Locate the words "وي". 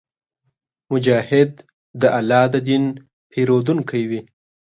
4.09-4.21